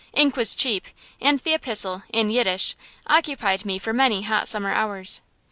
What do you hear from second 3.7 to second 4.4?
for many